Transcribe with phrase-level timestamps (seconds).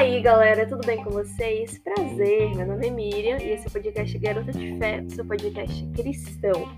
[0.00, 1.78] aí, galera, tudo bem com vocês?
[1.80, 5.86] Prazer, meu nome é Miriam e esse é o podcast Garota de Fé, seu podcast
[5.88, 6.72] cristão.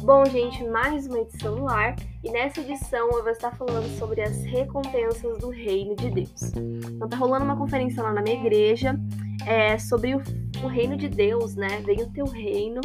[0.00, 1.94] Bom, gente, mais uma edição no ar
[2.24, 6.52] e nessa edição eu vou estar falando sobre as recompensas do reino de Deus.
[6.56, 8.98] Então, tá rolando uma conferência lá na minha igreja
[9.46, 10.22] é, sobre o,
[10.64, 11.80] o, reino de Deus, né?
[11.86, 12.80] Vem o teu reino.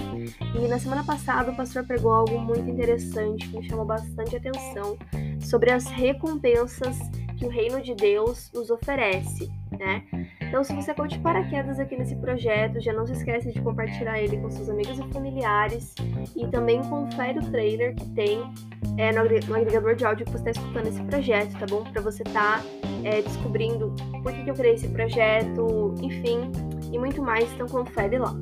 [0.53, 4.95] E na semana passada o pastor pregou algo muito interessante que me chamou bastante atenção
[5.41, 6.95] sobre as recompensas
[7.37, 10.03] que o reino de Deus nos oferece, né?
[10.41, 14.37] Então, se você curte paraquedas aqui nesse projeto, já não se esquece de compartilhar ele
[14.37, 15.95] com seus amigos e familiares
[16.35, 18.41] e também confere o trailer que tem
[18.97, 21.83] é, no, agregador de áudio que você está escutando esse projeto, tá bom?
[21.83, 22.65] Para você estar tá,
[23.03, 26.51] é, descobrindo por que, que eu criei esse projeto, enfim,
[26.91, 28.35] e muito mais, então confere lá.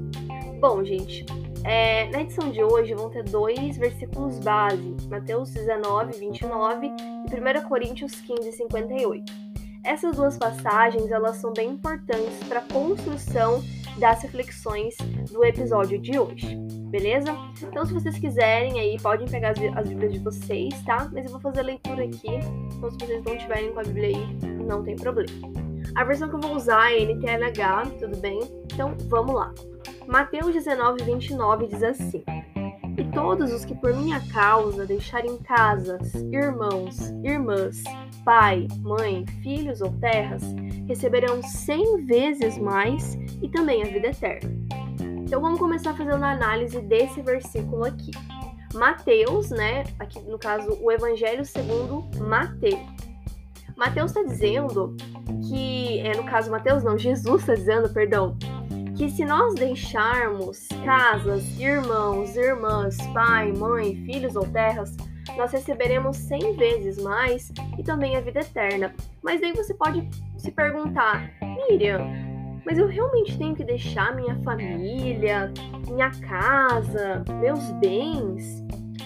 [0.59, 1.25] Bom, gente,
[1.63, 7.67] é, na edição de hoje vão ter dois versículos base, Mateus 19, 29 e 1
[7.67, 9.40] Coríntios 15, 58.
[9.83, 13.63] Essas duas passagens elas são bem importantes para a construção
[13.97, 14.95] das reflexões
[15.31, 16.55] do episódio de hoje,
[16.89, 17.35] beleza?
[17.61, 21.09] Então, se vocês quiserem, aí podem pegar as, as Bíblias de vocês, tá?
[21.11, 22.27] Mas eu vou fazer a leitura aqui,
[22.73, 25.31] então se vocês não tiverem com a Bíblia aí, não tem problema.
[25.95, 28.39] A versão que eu vou usar é NTLH, tudo bem?
[28.71, 29.53] Então, vamos lá.
[30.07, 32.23] Mateus 19, 29 diz assim:
[32.97, 37.83] E todos os que por minha causa deixarem casas, irmãos, irmãs,
[38.23, 40.43] pai, mãe, filhos ou terras,
[40.87, 44.51] receberão cem vezes mais e também a vida eterna.
[45.23, 48.11] Então vamos começar fazendo a análise desse versículo aqui.
[48.73, 49.83] Mateus, né?
[49.99, 52.79] Aqui no caso, o Evangelho segundo Mateus.
[53.75, 54.95] Mateus está dizendo
[55.49, 58.37] que, é, no caso, Mateus não, Jesus está dizendo, perdão,
[58.95, 64.95] que se nós deixarmos casas, irmãos, irmãs, pai, mãe, filhos ou terras,
[65.37, 68.93] nós receberemos cem vezes mais e também a vida eterna.
[69.21, 72.01] Mas daí você pode se perguntar, Miriam,
[72.65, 75.51] mas eu realmente tenho que deixar minha família,
[75.87, 78.63] minha casa, meus bens?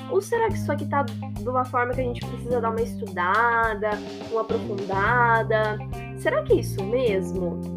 [0.09, 2.82] Ou será que isso aqui tá de uma forma que a gente precisa dar uma
[2.82, 3.92] estudada,
[4.32, 5.78] uma aprofundada?
[6.18, 7.75] Será que é isso mesmo?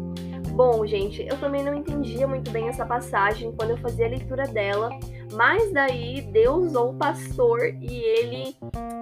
[0.59, 4.45] Bom, gente, eu também não entendia muito bem essa passagem quando eu fazia a leitura
[4.45, 4.89] dela,
[5.31, 8.53] mas daí Deus usou o pastor e ele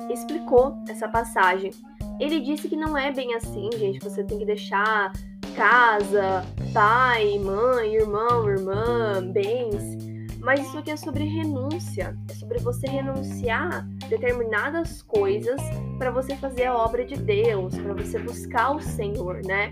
[0.07, 1.71] explicou essa passagem.
[2.19, 5.11] Ele disse que não é bem assim, gente, você tem que deixar
[5.55, 9.97] casa, pai, mãe, irmão, irmã, bens.
[10.39, 15.59] Mas isso aqui é sobre renúncia, é sobre você renunciar determinadas coisas
[15.97, 19.71] para você fazer a obra de Deus, para você buscar o Senhor, né?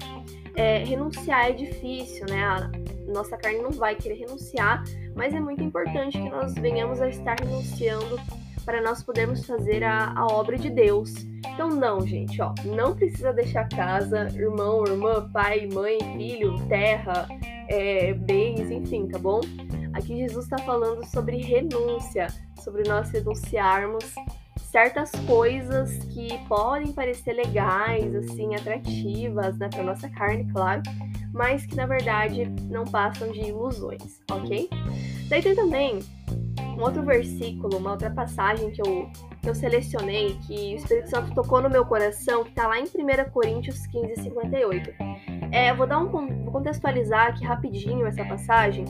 [0.55, 2.43] É, renunciar é difícil, né?
[2.43, 2.71] A
[3.11, 4.83] nossa carne não vai querer renunciar,
[5.15, 8.19] mas é muito importante que nós venhamos a estar renunciando
[8.65, 11.13] para nós podermos fazer a, a obra de Deus.
[11.53, 17.27] Então, não, gente, ó, não precisa deixar casa, irmão, irmã, pai, mãe, filho, terra,
[17.69, 19.41] é, bens, enfim, tá bom?
[19.93, 22.27] Aqui Jesus está falando sobre renúncia,
[22.61, 24.03] sobre nós renunciarmos
[24.75, 30.81] certas coisas que podem parecer legais, assim, atrativas, né, para nossa carne, claro,
[31.33, 34.69] mas que na verdade não passam de ilusões, ok?
[35.29, 35.99] Daí tem também
[36.77, 39.09] um outro versículo, uma outra passagem que eu,
[39.41, 42.83] que eu selecionei, que o Espírito Santo tocou no meu coração, que está lá em
[42.83, 44.91] 1 Coríntios 15, 58.
[45.55, 48.83] É, vou dar um vou contextualizar aqui rapidinho essa passagem.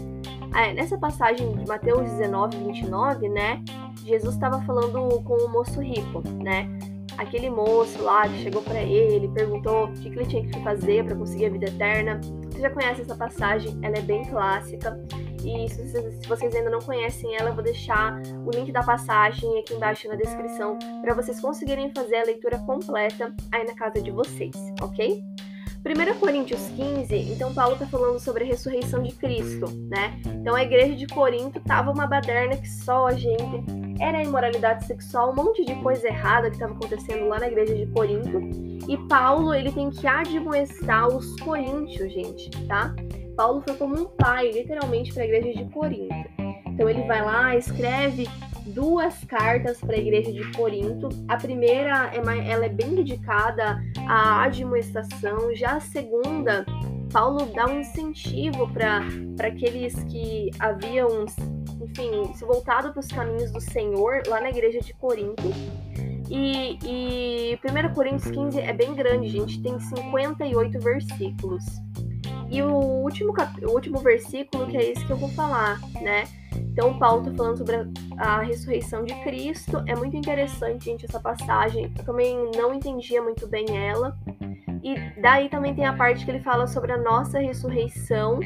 [0.55, 3.63] É, nessa passagem de Mateus 19, 29, né?
[4.03, 6.67] Jesus estava falando com o moço rico, né?
[7.19, 11.15] Aquele moço lá que chegou para ele, perguntou o que, ele tinha que fazer para
[11.15, 12.19] conseguir a vida eterna.
[12.49, 13.77] Você já conhece essa passagem?
[13.83, 14.99] Ela é bem clássica.
[15.43, 18.81] E se vocês, se vocês ainda não conhecem ela, eu vou deixar o link da
[18.81, 24.01] passagem aqui embaixo na descrição para vocês conseguirem fazer a leitura completa aí na casa
[24.01, 25.23] de vocês, ok?
[25.85, 30.19] 1 Coríntios 15, então Paulo está falando sobre a ressurreição de Cristo, né?
[30.25, 33.63] Então a igreja de Corinto tava uma baderna que só a gente
[33.99, 37.75] era a imoralidade sexual, um monte de coisa errada que estava acontecendo lá na igreja
[37.75, 38.39] de Corinto.
[38.89, 42.95] E Paulo, ele tem que admoestar os coríntios, gente, tá?
[43.37, 46.15] Paulo foi como um pai, literalmente, para a igreja de Corinto.
[46.65, 48.27] Então ele vai lá, escreve
[48.65, 51.09] duas cartas para a igreja de Corinto.
[51.27, 56.65] A primeira é, ela é bem dedicada à admoestação, já a segunda,
[57.11, 58.99] Paulo dá um incentivo para
[59.39, 61.25] aqueles que haviam,
[61.81, 65.43] enfim, se voltado para os caminhos do Senhor lá na igreja de Corinto.
[66.29, 71.63] E, e 1 Coríntios 15 é bem grande, gente, tem 58 versículos.
[72.49, 76.25] E o último, o último versículo, que é esse que eu vou falar, né?
[76.75, 77.87] Então, Paulo está falando sobre a,
[78.17, 79.81] a, ressurreição de Cristo.
[79.87, 81.89] É muito interessante, gente, essa passagem.
[81.97, 84.13] Eu também não entendia muito bem ela.
[84.83, 88.41] E daí também tem a parte que ele fala sobre a nossa ressurreição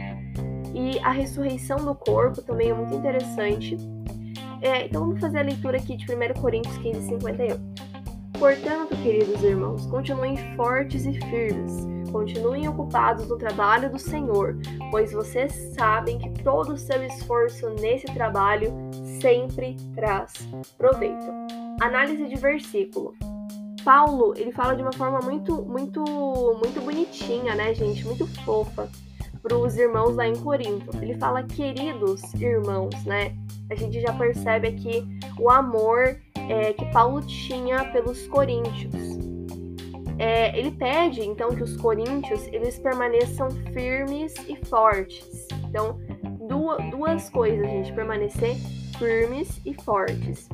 [0.76, 3.76] e a ressurreição do corpo, também é muito interessante.
[4.62, 7.74] É, então vamos fazer a leitura aqui de 1 Coríntios 15, 51.
[8.38, 14.58] Portanto, queridos irmãos, continuem fortes e firmes, continuem ocupados no trabalho do Senhor,
[14.92, 18.74] pois vocês sabem que todo o seu esforço nesse trabalho
[19.22, 20.34] sempre traz
[20.78, 21.26] proveito.
[21.82, 23.14] Análise de versículo.
[23.84, 28.06] Paulo, ele fala de uma forma muito, muito, muito bonitinha, né, gente?
[28.06, 28.90] Muito fofa
[29.42, 30.96] para os irmãos lá em Corinto.
[31.02, 33.36] Ele fala, queridos irmãos, né?
[33.70, 35.06] A gente já percebe aqui
[35.40, 36.20] o amor
[36.50, 39.19] é, que Paulo tinha pelos coríntios.
[40.20, 45.48] É, ele pede, então, que os coríntios eles permaneçam firmes e fortes.
[45.70, 45.98] Então,
[46.48, 48.56] duas, duas coisas, gente, permanecer
[48.98, 50.50] firmes e fortes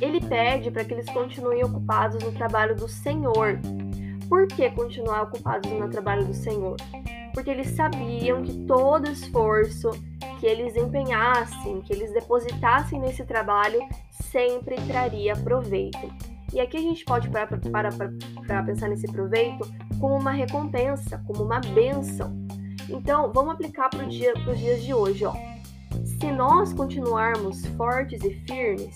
[0.00, 3.60] ele pede para que eles continuem ocupados no trabalho do Senhor.
[4.28, 6.76] Por que continuar ocupados no trabalho do Senhor?
[7.34, 9.90] Porque eles sabiam que todo esforço
[10.40, 13.78] que eles empenhassem, que eles depositassem nesse trabalho,
[14.10, 15.98] sempre traria proveito.
[16.52, 17.92] E aqui a gente pode parar
[18.50, 19.64] para pensar nesse proveito
[20.00, 22.34] como uma recompensa, como uma benção.
[22.88, 25.24] Então, vamos aplicar para dia, os dias de hoje.
[25.24, 25.32] Ó.
[26.04, 28.92] Se nós continuarmos fortes e firmes,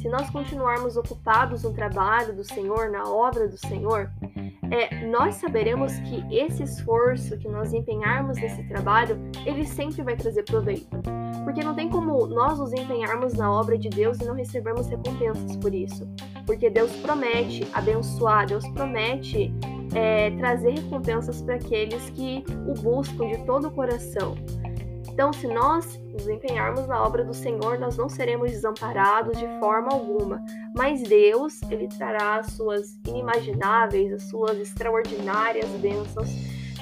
[0.00, 4.10] se nós continuarmos ocupados no trabalho do Senhor, na obra do Senhor,
[4.70, 10.44] é, nós saberemos que esse esforço que nós empenharmos nesse trabalho, ele sempre vai trazer
[10.44, 10.88] proveito.
[11.44, 15.56] Porque não tem como nós nos empenharmos na obra de Deus e não recebermos recompensas
[15.56, 16.08] por isso.
[16.44, 19.54] Porque Deus promete abençoar, Deus promete
[19.94, 24.34] é, trazer recompensas para aqueles que o buscam de todo o coração.
[25.16, 29.88] Então, se nós nos empenharmos na obra do Senhor, nós não seremos desamparados de forma
[29.90, 30.44] alguma.
[30.76, 36.28] Mas Deus, ele trará as suas inimagináveis, as suas extraordinárias bênçãos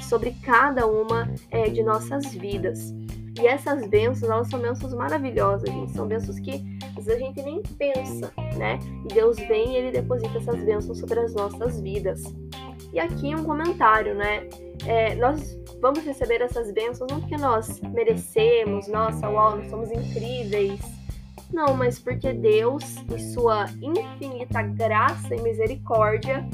[0.09, 2.93] sobre cada uma é, de nossas vidas.
[3.41, 5.93] E essas bênçãos, elas são bênçãos maravilhosas, gente.
[5.93, 6.61] São bênçãos que
[6.97, 8.81] a gente nem pensa, né?
[9.05, 12.21] E Deus vem e ele deposita essas bênçãos sobre as nossas vidas.
[12.93, 14.49] E aqui um comentário, né?
[14.87, 20.81] É, nós vamos receber essas bênçãos não porque nós merecemos, nossa, uau, nós somos incríveis.
[21.55, 26.45] Não, mas porque Deus, em sua infinita graça e misericórdia,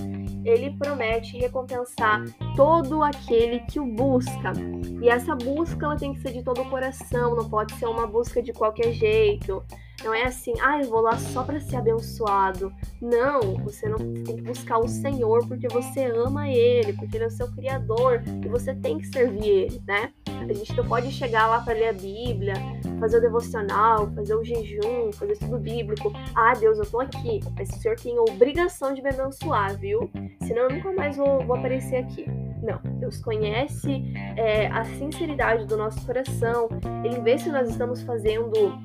[0.44, 2.23] ele promete recompensar
[2.55, 4.52] todo aquele que o busca.
[5.00, 8.06] E essa busca ela tem que ser de todo o coração, não pode ser uma
[8.06, 9.64] busca de qualquer jeito.
[10.05, 12.70] Não é assim, ah, eu vou lá só para ser abençoado.
[13.00, 17.25] Não, você não você tem que buscar o Senhor porque você ama Ele, porque Ele
[17.25, 20.12] é o seu Criador e você tem que servir Ele, né?
[20.48, 22.54] A gente não pode chegar lá para ler a Bíblia,
[22.98, 26.12] fazer o devocional, fazer o jejum, fazer estudo bíblico.
[26.34, 30.10] Ah, Deus, eu tô aqui, mas o Senhor tem a obrigação de me abençoar, viu?
[30.42, 32.26] Senão eu nunca mais vou, vou aparecer aqui.
[32.62, 34.04] Não, Deus conhece
[34.37, 36.69] é, a sinceridade do nosso coração,
[37.04, 38.78] Ele vê se nós estamos fazendo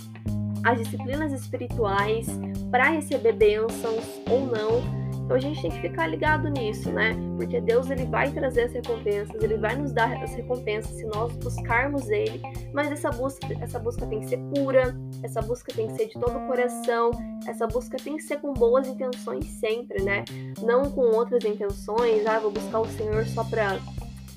[0.63, 2.27] as disciplinas espirituais
[2.71, 5.04] para receber bênçãos ou não.
[5.25, 7.15] Então a gente tem que ficar ligado nisso, né?
[7.35, 11.35] Porque Deus ele vai trazer as recompensas, ele vai nos dar as recompensas se nós
[11.37, 12.39] buscarmos ele,
[12.71, 16.13] mas essa busca, essa busca tem que ser pura, essa busca tem que ser de
[16.13, 17.09] todo o coração,
[17.47, 20.23] essa busca tem que ser com boas intenções sempre, né?
[20.61, 23.79] Não com outras intenções, ah, vou buscar o Senhor só para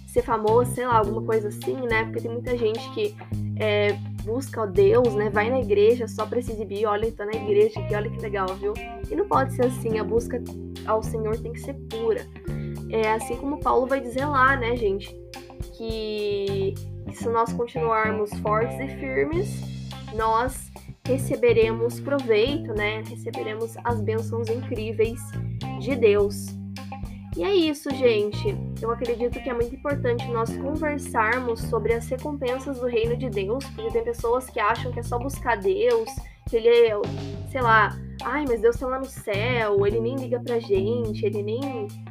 [0.06, 2.04] ser famoso, sei lá, alguma coisa assim, né?
[2.04, 3.14] Porque tem muita gente que
[3.60, 3.90] é,
[4.24, 5.30] busca Deus, né?
[5.30, 8.46] Vai na igreja só pra se exibir, olha, tô na igreja aqui, olha que legal,
[8.56, 8.74] viu?
[9.10, 10.42] E não pode ser assim, a busca
[10.86, 12.26] ao Senhor tem que ser pura.
[12.90, 15.14] É assim como Paulo vai dizer lá, né, gente?
[15.76, 16.74] Que,
[17.06, 19.60] que se nós continuarmos fortes e firmes,
[20.14, 20.70] nós
[21.06, 23.02] receberemos proveito, né?
[23.08, 25.20] Receberemos as bênçãos incríveis
[25.80, 26.57] de Deus.
[27.38, 28.48] E é isso, gente.
[28.82, 33.64] Eu acredito que é muito importante nós conversarmos sobre as recompensas do reino de Deus,
[33.64, 36.10] porque tem pessoas que acham que é só buscar Deus,
[36.50, 37.00] que ele é,
[37.48, 41.44] sei lá, ai, mas Deus tá lá no céu, ele nem liga pra gente, ele
[41.44, 41.60] nem,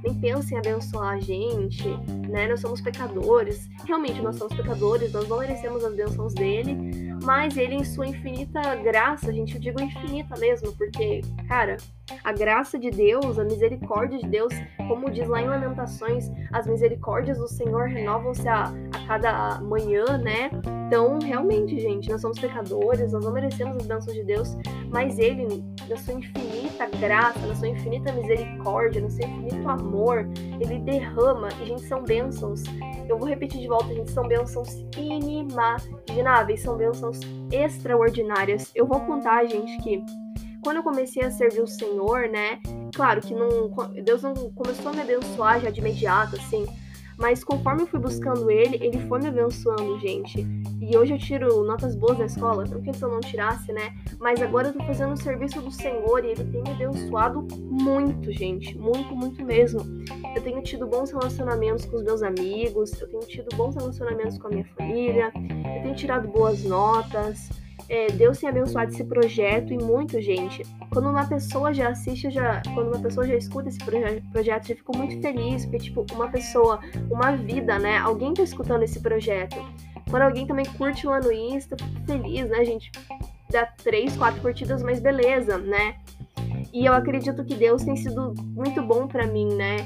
[0.01, 1.89] nem pensa em abençoar a gente,
[2.29, 2.47] né?
[2.47, 3.67] Nós somos pecadores.
[3.85, 8.73] Realmente, nós somos pecadores, nós não merecemos as bênçãos dele, mas ele, em sua infinita
[8.75, 11.75] graça, gente, eu digo infinita mesmo, porque, cara,
[12.23, 14.53] a graça de Deus, a misericórdia de Deus,
[14.87, 18.71] como diz lá em Lamentações, as misericórdias do Senhor renovam-se a,
[19.07, 20.51] cada manhã, né?
[20.87, 24.57] Então, realmente, gente, nós somos pecadores, nós não merecemos as bênçãos de Deus,
[24.89, 30.27] mas Ele, na sua infinita graça, na sua infinita misericórdia, no seu infinito amor,
[30.59, 32.63] Ele derrama, e, gente, são bênçãos
[33.09, 37.19] eu vou repetir de volta, gente, são bênçãos inimagináveis, são bênçãos
[37.51, 38.71] extraordinárias.
[38.75, 40.03] Eu vou contar, gente, que
[40.61, 42.59] quando eu comecei a servir o Senhor, né?
[42.93, 43.71] Claro que não,
[44.03, 46.65] Deus não começou a me abençoar já de imediato, assim.
[47.17, 50.45] Mas conforme eu fui buscando ele, ele foi me abençoando, gente.
[50.79, 53.95] E hoje eu tiro notas boas na escola, não que se eu não tirasse, né?
[54.19, 58.31] Mas agora eu tô fazendo o serviço do Senhor e ele tem me abençoado muito,
[58.31, 58.77] gente.
[58.77, 59.81] Muito, muito mesmo.
[60.35, 64.47] Eu tenho tido bons relacionamentos com os meus amigos, eu tenho tido bons relacionamentos com
[64.47, 67.49] a minha família, eu tenho tirado boas notas.
[67.89, 70.63] É, Deus tem abençoado esse projeto e muito, gente.
[70.91, 74.75] Quando uma pessoa já assiste, já, quando uma pessoa já escuta esse proje projeto, já
[74.75, 76.79] fico muito feliz, porque, tipo, uma pessoa,
[77.09, 77.97] uma vida, né?
[77.97, 79.55] Alguém tá escutando esse projeto.
[80.09, 82.91] Quando alguém também curte lá no Insta, fico feliz, né, gente?
[83.49, 85.95] Dá três, quatro curtidas, mas beleza, né?
[86.73, 89.77] E eu acredito que Deus tem sido muito bom para mim, né?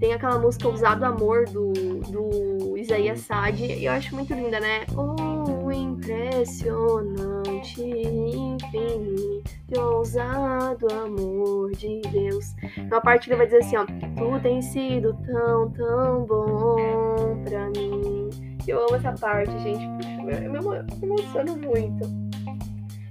[0.00, 4.84] Tem aquela música Usado Amor do, do Isaías Sade, e eu acho muito linda, né?
[4.96, 12.54] Oh, impressionante, infinito, ousado amor de Deus.
[12.78, 17.70] Uma parte que ele vai dizer assim, ó, tu tens sido tão, tão bom pra
[17.70, 18.30] mim.
[18.66, 19.84] Eu amo essa parte, gente.
[19.84, 20.58] Eu me
[21.02, 22.08] emociono muito.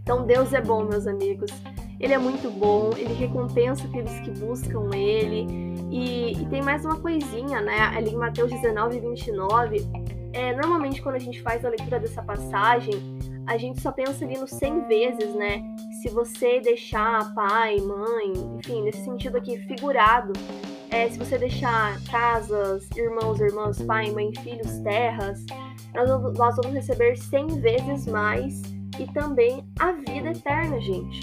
[0.01, 1.51] Então, Deus é bom, meus amigos.
[1.99, 5.47] Ele é muito bom, ele recompensa aqueles que buscam ele.
[5.89, 7.79] E, e tem mais uma coisinha, né?
[7.95, 9.77] Ali em Mateus 19, 29.
[10.33, 12.93] É, normalmente, quando a gente faz a leitura dessa passagem,
[13.47, 15.63] a gente só pensa ali no 100 vezes, né?
[16.01, 20.33] Se você deixar pai, mãe, enfim, nesse sentido aqui figurado,
[20.89, 25.43] é, se você deixar casas, irmãos, irmãs, pai, mãe, filhos, terras,
[25.93, 28.61] nós, nós vamos receber 100 vezes mais
[28.99, 31.21] e também a vida eterna, gente.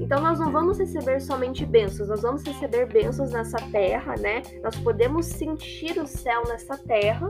[0.00, 4.42] Então nós não vamos receber somente bênçãos, nós vamos receber bênçãos nessa terra, né?
[4.62, 7.28] Nós podemos sentir o céu nessa terra,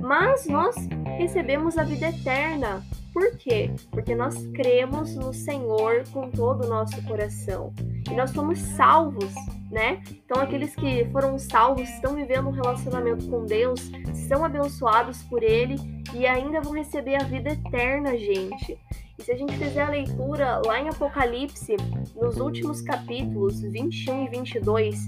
[0.00, 0.74] mas nós
[1.18, 2.82] recebemos a vida eterna.
[3.24, 3.70] Por quê?
[3.90, 7.72] Porque nós cremos no Senhor com todo o nosso coração.
[8.10, 9.32] E nós somos salvos
[9.74, 10.00] né?
[10.24, 13.90] Então, aqueles que foram salvos, estão vivendo um relacionamento com Deus,
[14.28, 15.74] são abençoados por Ele
[16.14, 18.78] e ainda vão receber a vida eterna, gente.
[19.18, 21.76] E se a gente fizer a leitura lá em Apocalipse,
[22.14, 25.00] nos últimos capítulos 21 e 22,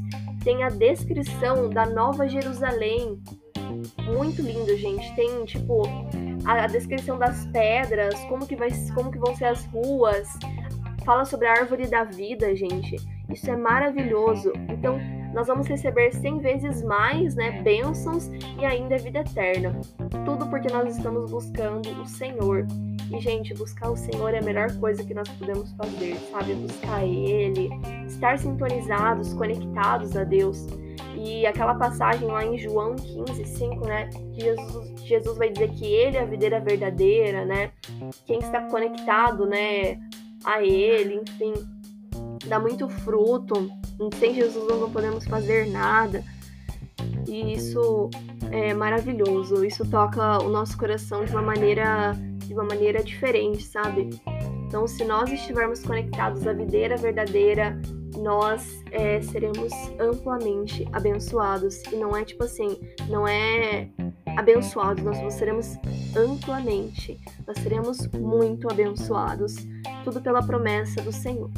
[0.42, 3.22] tem a descrição da Nova Jerusalém.
[4.04, 5.14] Muito lindo, gente.
[5.14, 5.82] Tem, tipo,
[6.46, 10.28] a, descrição das pedras, como que, vai, como que vão ser as ruas.
[11.04, 12.96] Fala sobre a árvore da vida, gente
[13.32, 14.52] isso é maravilhoso.
[14.68, 14.98] Então,
[15.34, 19.78] nós vamos receber 100 vezes mais, né, bênçãos e ainda vida eterna.
[20.24, 22.66] Tudo porque nós estamos buscando o Senhor.
[23.12, 26.54] E, gente, buscar o Senhor é a melhor coisa que nós podemos fazer, sabe?
[26.54, 27.68] Buscar Ele,
[28.06, 30.66] estar sintonizados, conectados a Deus.
[31.16, 34.08] E aquela passagem lá em João 15, 5, né?
[34.34, 37.70] Que Jesus, Jesus vai dizer que Ele é a videira verdadeira, né?
[38.26, 39.98] Quem está conectado, né?
[40.44, 41.54] A Ele, enfim
[42.46, 43.70] dá muito fruto.
[44.18, 46.22] Sem Jesus nós não podemos fazer nada.
[47.26, 48.10] E isso
[48.50, 49.64] é maravilhoso.
[49.64, 52.14] Isso toca o nosso coração de uma maneira
[52.46, 54.08] de uma maneira diferente, sabe?
[54.66, 57.76] Então, se nós estivermos conectados à videira verdadeira,
[58.18, 61.82] nós é, seremos amplamente abençoados.
[61.92, 63.88] E não é tipo assim, não é
[64.36, 65.76] abençoados, nós seremos
[66.16, 69.56] amplamente, nós seremos muito abençoados.
[70.04, 71.50] Tudo pela promessa do Senhor.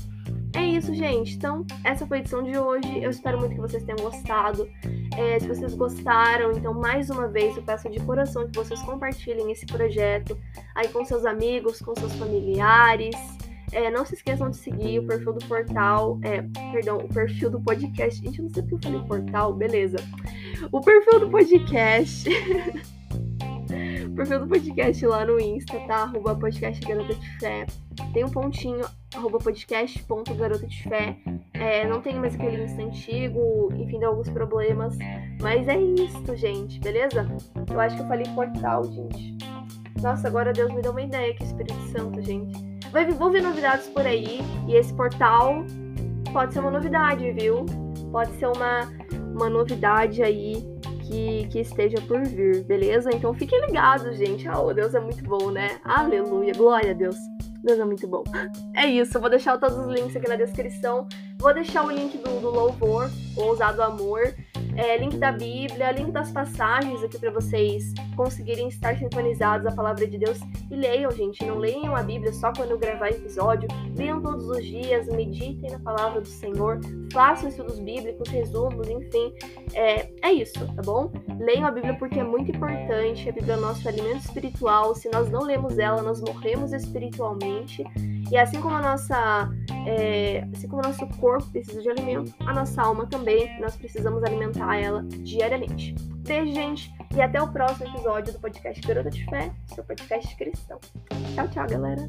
[0.54, 1.36] É isso, gente.
[1.36, 3.02] Então, essa foi a edição de hoje.
[3.02, 4.68] Eu espero muito que vocês tenham gostado.
[5.16, 9.50] É, se vocês gostaram, então, mais uma vez, eu peço de coração que vocês compartilhem
[9.52, 10.38] esse projeto
[10.74, 13.14] aí com seus amigos, com seus familiares.
[13.72, 17.60] É, não se esqueçam de seguir o perfil do portal, é, perdão, o perfil do
[17.60, 18.22] podcast.
[18.22, 19.98] Gente, eu não sei porque eu falei portal, beleza.
[20.72, 22.28] O perfil do podcast.
[24.06, 26.02] o perfil do podcast lá no Insta, tá?
[26.02, 27.66] Arroba podcast Garota de Fé.
[28.12, 31.16] Tem um pontinho arroba podcast.garota de fé.
[31.54, 34.96] É, não tem mais aquele Insta antigo, enfim, deu alguns problemas.
[35.40, 37.26] Mas é isso, gente, beleza?
[37.70, 39.36] Eu acho que eu falei portal, gente.
[40.02, 42.77] Nossa, agora Deus me deu uma ideia que Espírito Santo, gente.
[42.90, 44.40] Vai, vão vir novidades por aí.
[44.66, 45.64] E esse portal
[46.32, 47.64] pode ser uma novidade, viu?
[48.10, 48.88] Pode ser uma,
[49.34, 50.56] uma novidade aí
[51.08, 53.10] que, que esteja por vir, beleza?
[53.12, 54.48] Então fiquem ligados, gente.
[54.48, 55.80] Oh, Deus é muito bom, né?
[55.84, 57.16] Aleluia, glória a Deus.
[57.62, 58.22] Deus é muito bom.
[58.74, 61.08] É isso, vou deixar todos os links aqui na descrição.
[61.38, 64.34] Vou deixar o link do, do louvor, o ousado amor,
[64.78, 70.06] é, link da Bíblia, link das passagens aqui para vocês conseguirem estar sintonizados à palavra
[70.06, 70.38] de Deus.
[70.70, 73.68] E leiam, gente, não leiam a Bíblia só quando gravar episódio.
[73.96, 76.78] Leiam todos os dias, meditem na palavra do Senhor,
[77.12, 79.34] façam estudos bíblicos, resumos, enfim.
[79.74, 81.10] É, é isso, tá bom?
[81.40, 83.28] Leiam a Bíblia porque é muito importante.
[83.28, 84.94] A Bíblia é nosso alimento espiritual.
[84.94, 87.82] Se nós não lemos ela, nós morremos espiritualmente.
[88.30, 89.50] E assim como a nossa,
[89.86, 94.22] é, assim como o nosso corpo precisa de alimento, a nossa alma também, nós precisamos
[94.22, 95.94] alimentar ela diariamente.
[96.26, 100.78] Beijo, gente, e até o próximo episódio do podcast Garota de Fé, seu podcast cristão.
[101.34, 102.08] Tchau, tchau, galera.